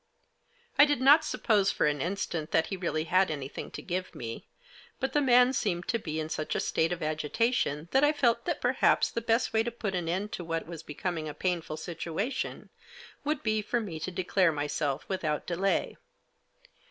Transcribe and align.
I 0.79 0.85
did 0.85 0.99
not 0.99 1.23
suppose, 1.23 1.69
for 1.71 1.85
an 1.85 2.01
instant, 2.01 2.49
that 2.49 2.65
he 2.73 2.75
really 2.75 3.03
had 3.03 3.29
anything 3.29 3.69
to 3.69 3.83
give 3.83 4.15
me. 4.15 4.47
But 4.99 5.13
the 5.13 5.21
man 5.21 5.53
seemed 5.53 5.87
to 5.89 5.99
be 5.99 6.19
in 6.19 6.27
such 6.27 6.55
a 6.55 6.59
state 6.59 6.91
of 6.91 7.03
agitation, 7.03 7.87
that 7.91 8.03
I 8.03 8.11
felt 8.11 8.45
that 8.45 8.61
perhaps 8.61 9.11
the 9.11 9.21
best 9.21 9.53
way 9.53 9.61
to 9.61 9.69
put 9.69 9.93
an 9.93 10.09
end 10.09 10.31
to 10.31 10.43
what 10.43 10.65
was 10.65 10.81
becoming 10.81 11.29
a 11.29 11.35
painful 11.35 11.77
situation 11.77 12.69
would 13.23 13.43
be 13.43 13.61
for 13.61 13.79
me 13.79 13.99
to 13.99 14.09
declare 14.09 14.51
myself 14.51 15.07
without 15.07 15.45
delay. 15.45 15.97